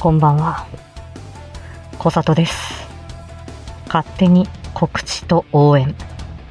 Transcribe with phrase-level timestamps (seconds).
[0.00, 0.68] こんばんは。
[1.98, 2.86] 小里です。
[3.88, 5.92] 勝手に告知と応援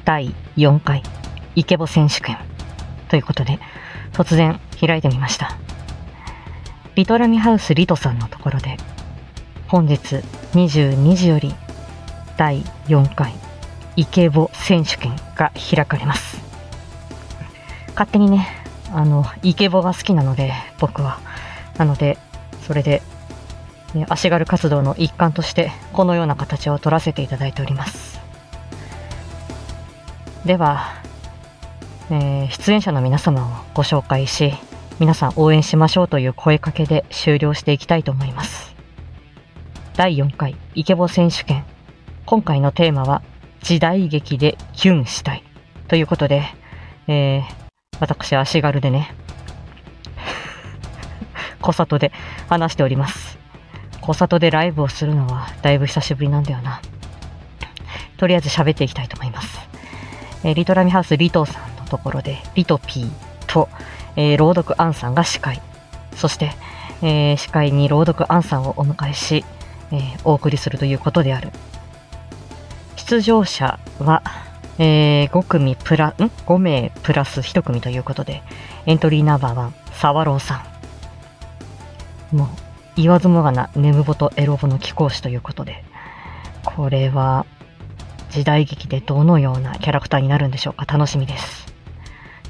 [0.04, 1.02] 第4回
[1.54, 2.36] イケボ選手権
[3.08, 3.58] ということで
[4.12, 5.56] 突然開いてみました。
[6.94, 8.76] リトラミハウスリトさんのところで
[9.66, 10.16] 本日
[10.52, 11.54] 22時より
[12.36, 13.32] 第4回
[13.96, 16.36] イケボ選手権が開かれます。
[17.92, 18.46] 勝手にね、
[18.92, 21.18] あの、イケボが好きなので僕は。
[21.78, 22.18] なので、
[22.66, 23.00] それで
[24.08, 28.20] 足軽活動の一環としてこのような形を取らせていただいております。
[30.44, 30.94] では、
[32.10, 34.54] えー出演者の皆様をご紹介し
[34.98, 38.74] 皆さん応援しましょうという声かけで終了していきたいと思います。
[39.96, 41.64] 第4回イケボ選手権。
[42.26, 43.22] 今回のテーマは
[43.62, 45.42] 時代劇でキュンしたい。
[45.88, 46.44] ということで、
[47.06, 47.68] えー
[48.00, 49.12] 私足軽でね
[51.60, 52.12] 小里で
[52.48, 53.37] 話しております。
[54.08, 56.80] 小里でライブをするのはだいぶ久しぶりなんだよな。
[58.16, 59.60] とりあえず喋っていきたいと思います。
[60.44, 63.10] えーリトラミハウスリトさんのところで、リトピー
[63.46, 63.68] と、
[64.16, 65.60] えー朗読アンさんが司会。
[66.16, 66.52] そして、
[67.02, 69.44] えー司会に朗読アンさんをお迎えし、
[69.92, 71.50] えお送りするということである。
[72.96, 74.22] 出場者は、
[74.78, 78.42] えー5組プラ、ん ?5 名プラス1組ということで、
[78.86, 80.64] エントリーナンバー1、サワローさ
[82.32, 82.36] ん。
[82.36, 82.67] もう、
[83.02, 85.84] 言わずもがな、ネムボとエロボの貴公子ということで、
[86.64, 87.46] これは、
[88.30, 91.72] 時代劇でどのようなキャラクターになるんでしょうか楽しみです。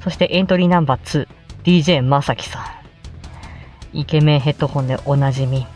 [0.02, 1.28] そしてエントリーナンバー2、
[1.64, 3.98] DJ まさきさん。
[3.98, 5.66] イケメンヘッドホンでおなじみ。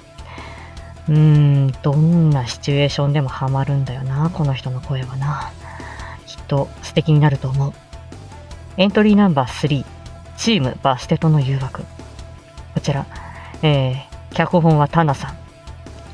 [1.09, 5.51] うーん、どんなシチュエーションでもハマるんだよな、この人の声はな。
[6.27, 7.73] きっと素敵になると思う。
[8.79, 9.85] エントリーナンバー3、
[10.39, 11.85] チームバステトの誘惑。
[12.75, 13.07] こちら、
[13.63, 15.37] えー、脚本はタナさん。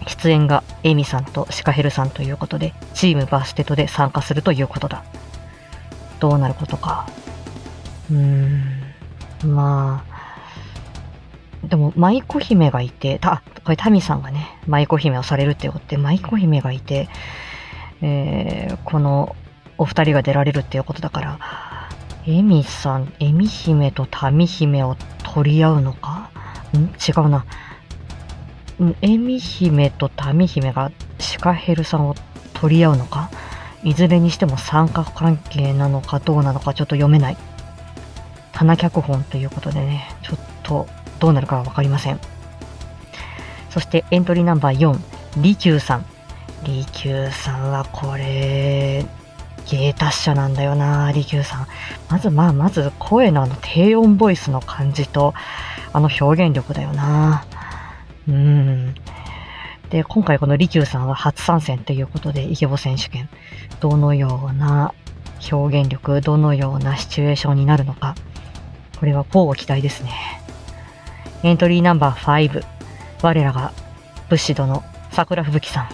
[0.07, 5.05] 出演がエミさんとシカヘルさんということで、チームバステトで参加するということだ。
[6.19, 7.07] どうなることか。
[8.11, 8.63] うーん、
[9.45, 17.09] まあ、でも、舞妓姫がいて、た、これタミさんがね、舞妓姫をされるってことで、舞妓姫がいて、
[18.01, 19.37] えー、この
[19.77, 21.39] お二人が出られるっていうことだから、
[22.27, 24.97] エミさん、エミ姫とタミ姫を
[25.35, 26.31] 取り合うのか？
[26.75, 26.79] ん？
[26.79, 27.45] 違うな。
[28.85, 32.15] んエミ姫とタミ姫がシカヘルさんを
[32.55, 33.31] 取り合うのか？
[33.85, 37.37] いずれにしても三角関係なのかどうなのかちょっと読めない。
[38.53, 40.89] 棚脚本ということでね、ちょっと
[41.21, 42.19] どうなるかはわかりません。
[43.71, 44.99] そしてエントリーナンバー4、
[45.43, 46.07] リキューさん。
[46.65, 49.07] リキューさんはこれ、
[49.71, 51.67] 芸達者なんだよな、リキューさん。
[52.09, 55.35] まずまあ、まず声のあの低音ボイスの感じと、
[55.93, 57.45] あの表現力だよな。
[58.29, 58.95] うん。
[59.91, 63.29] で、今回このリキューさんは初参戦ということで、イケボ選手権。
[63.81, 64.93] どのような
[65.51, 68.15] 表現力、どのようなシチュエーションになるのか。
[69.01, 70.13] これはポーを期待ですね。
[71.43, 72.65] エントリーナンバー5。
[73.23, 73.73] 我らが
[74.29, 75.89] 武士殿、桜吹雪さ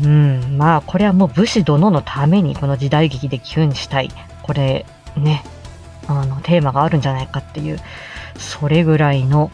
[0.00, 0.04] ん。
[0.04, 4.10] うん、まあ、これはもう武士殿のためにこの時代劇でキュンしたい。
[4.42, 5.44] これ、ね、
[6.08, 7.78] あの、テーマがあるんじゃないかっていう、
[8.36, 9.50] それぐらいの、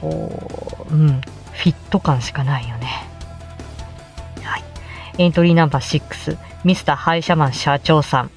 [0.00, 0.30] こ
[0.65, 1.20] う、うん、
[1.52, 2.86] フィット感しかないよね。
[4.42, 4.62] はい。
[5.18, 8.30] エントリーナンバー6、ミスターハイシャマン社長さん。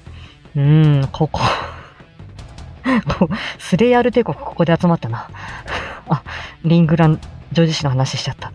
[0.55, 1.41] うーん、ここ。
[3.59, 5.29] スレイヤル帝国ここで集まったな。
[6.09, 6.23] あ、
[6.63, 7.19] リングラン、
[7.51, 8.51] ジョージ氏の話しちゃった。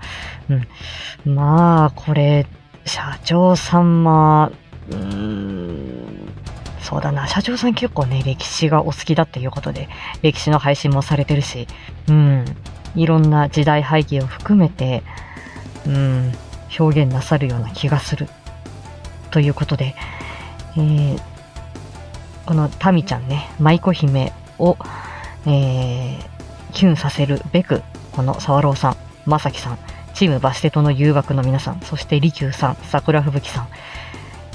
[0.48, 1.34] うん。
[1.34, 2.46] まあ、これ、
[2.84, 4.50] 社長さんま、
[4.90, 6.32] うーん、
[6.80, 9.88] そうだな、社長さん結構ね、歴史がお好きだっていうことで、
[10.22, 11.66] 歴史の配信もされてるし、
[12.08, 12.44] うん、
[12.94, 15.02] いろんな時代背景を含めて、
[15.86, 16.32] うん、
[16.78, 18.28] 表現なさるような気がする。
[19.30, 19.94] ということで、
[20.76, 21.20] えー、
[22.46, 24.76] このタミちゃんね、舞妓姫を、
[25.46, 26.18] えー、
[26.72, 27.82] キュンさせるべく、
[28.12, 28.96] この沢朗さん、
[29.26, 29.78] まさきさん、
[30.14, 33.68] チームバステトの誘惑の皆さん、そして利休さん、桜吹雪さん、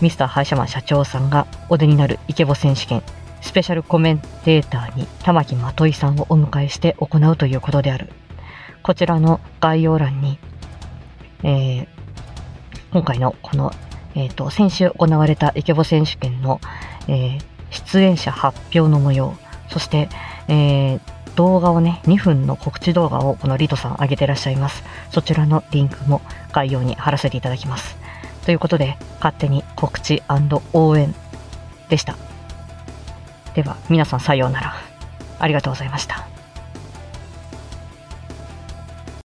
[0.01, 3.03] ミスターハイシャマン社長さんがお出になるイケボ選手権、
[3.41, 8.09] スペシャルコメンテーターに玉木まといさんをお迎えして行うということである。
[8.89, 10.39] こちらの概要欄に、
[11.43, 11.87] えー、
[12.91, 13.71] 今回のこの、
[14.15, 16.59] えっ、と、先週行われたイケボ選手権の、
[17.07, 17.39] えー
[17.69, 19.37] 出演者発表の模様、
[19.69, 20.09] そして、
[20.47, 20.99] えー
[21.35, 24.83] 動画をね、2分の告知動画をこのリトさん上げてらっしゃいます。
[25.11, 26.21] そちらのリンクも
[26.51, 27.95] 概要に貼らせていただきます。
[28.43, 30.23] ということで、勝手に告知
[30.73, 31.13] 応援
[31.89, 32.17] でした。
[33.53, 34.73] では、皆さんさようなら。
[35.37, 36.28] ありがとうございました。